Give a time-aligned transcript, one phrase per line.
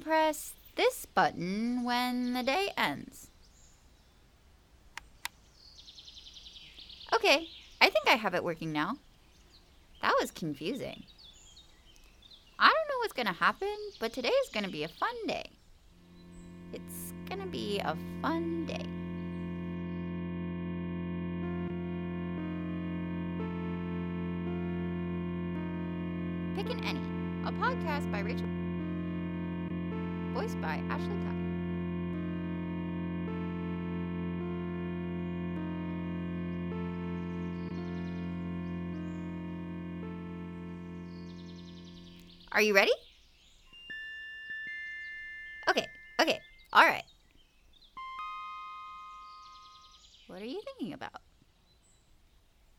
[0.00, 3.28] press this button when the day ends.
[7.12, 7.48] Okay,
[7.80, 8.98] I think I have it working now.
[10.00, 11.02] That was confusing.
[12.58, 15.44] I don't know what's gonna happen, but today is gonna be a fun day.
[16.72, 18.86] It's gonna be a fun day.
[26.56, 27.00] Pick an Any,
[27.44, 28.48] a podcast by Rachel,
[30.32, 31.20] voiced by Ashley.
[42.52, 42.92] Are you ready?
[45.68, 45.86] Okay,
[46.20, 46.40] okay,
[46.72, 47.04] all right.
[50.26, 51.22] What are you thinking about?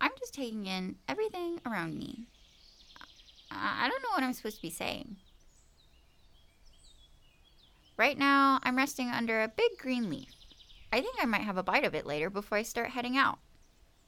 [0.01, 2.27] I'm just taking in everything around me.
[3.49, 5.15] I don't know what I'm supposed to be saying.
[8.01, 10.33] Right now, I'm resting under a big green leaf.
[10.91, 13.37] I think I might have a bite of it later before I start heading out.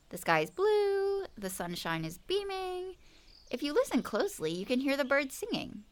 [0.09, 2.95] The sky is blue, the sunshine is beaming.
[3.52, 5.83] If you listen closely, you can hear the birds singing.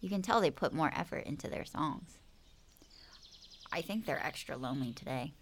[0.00, 2.18] You can tell they put more effort into their songs.
[3.70, 5.34] I think they're extra lonely today.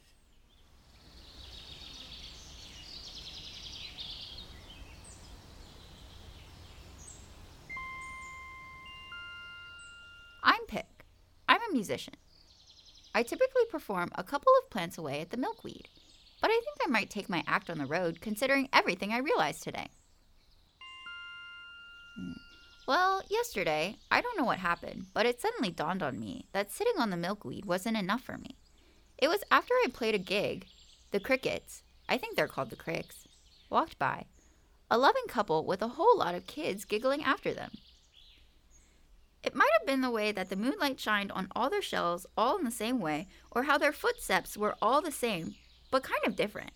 [11.79, 12.15] Musician.
[13.15, 15.89] I typically perform a couple of plants away at the milkweed,
[16.43, 19.63] but I think I might take my act on the road considering everything I realized
[19.63, 19.87] today.
[22.17, 22.33] Hmm.
[22.89, 26.99] Well, yesterday, I don't know what happened, but it suddenly dawned on me that sitting
[26.99, 28.57] on the milkweed wasn't enough for me.
[29.17, 30.67] It was after I played a gig,
[31.13, 33.29] the crickets, I think they're called the cricks,
[33.71, 34.25] walked by.
[34.91, 37.71] A loving couple with a whole lot of kids giggling after them.
[39.43, 42.59] It might have been the way that the moonlight shined on all their shells all
[42.59, 45.55] in the same way, or how their footsteps were all the same,
[45.91, 46.73] but kind of different.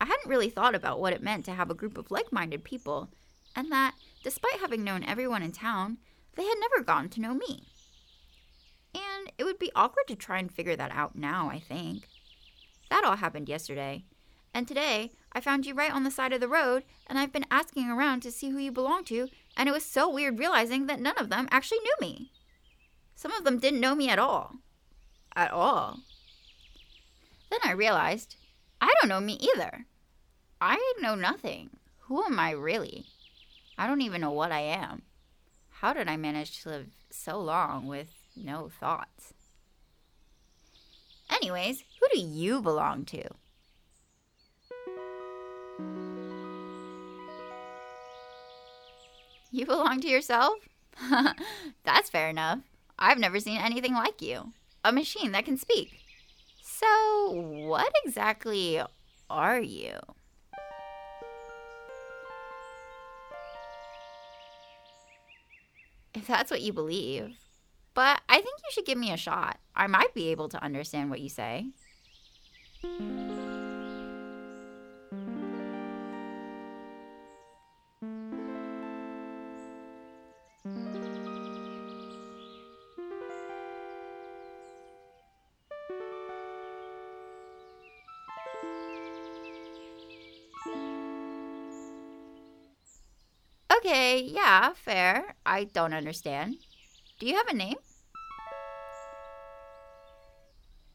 [0.00, 2.64] I hadn't really thought about what it meant to have a group of like minded
[2.64, 3.08] people,
[3.54, 5.98] and that, despite having known everyone in town,
[6.34, 7.66] they had never gotten to know me.
[8.94, 12.08] And it would be awkward to try and figure that out now, I think.
[12.90, 14.04] That all happened yesterday.
[14.52, 17.46] And today, I found you right on the side of the road, and I've been
[17.50, 21.00] asking around to see who you belong to, and it was so weird realizing that
[21.00, 22.32] none of them actually knew me.
[23.14, 24.56] Some of them didn't know me at all.
[25.34, 26.00] At all.
[27.50, 28.36] Then I realized
[28.80, 29.86] I don't know me either.
[30.60, 31.70] I know nothing.
[32.02, 33.06] Who am I really?
[33.78, 35.02] I don't even know what I am.
[35.70, 39.34] How did I manage to live so long with no thoughts?
[41.30, 43.28] Anyways, who do you belong to?
[49.56, 50.58] You belong to yourself?
[51.84, 52.58] That's fair enough.
[52.98, 54.52] I've never seen anything like you.
[54.84, 55.94] A machine that can speak.
[56.60, 57.30] So,
[57.66, 58.82] what exactly
[59.30, 59.94] are you?
[66.12, 67.38] If that's what you believe.
[67.94, 69.58] But I think you should give me a shot.
[69.74, 71.68] I might be able to understand what you say.
[93.86, 95.36] Okay, yeah, fair.
[95.46, 96.56] I don't understand.
[97.20, 97.76] Do you have a name?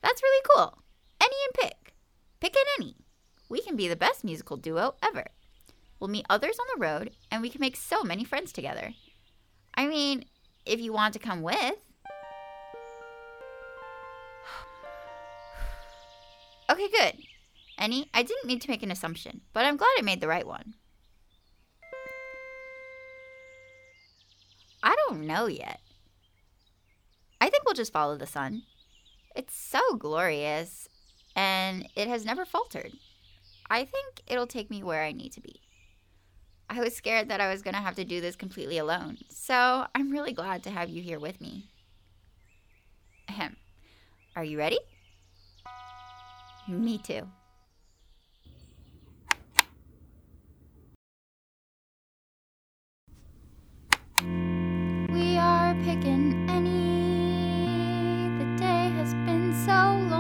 [0.02, 0.78] That's really cool.
[1.22, 1.94] Any and Pick.
[2.42, 2.98] Pick and Any.
[3.48, 5.28] We can be the best musical duo ever.
[6.02, 8.92] We'll meet others on the road, and we can make so many friends together.
[9.74, 10.26] I mean,
[10.66, 11.56] if you want to come with.
[16.70, 17.14] okay, good.
[17.78, 20.46] Any, I didn't mean to make an assumption, but I'm glad I made the right
[20.46, 20.74] one.
[24.84, 25.80] I don't know yet.
[27.40, 28.64] I think we'll just follow the sun.
[29.36, 30.88] It's so glorious,
[31.36, 32.92] and it has never faltered.
[33.70, 35.62] I think it'll take me where I need to be.
[36.70, 39.86] I was scared that I was going to have to do this completely alone, so
[39.94, 41.70] I'm really glad to have you here with me.
[43.30, 43.56] Ahem.
[44.36, 44.80] Are you ready?
[46.68, 47.28] Me too.
[59.66, 60.11] so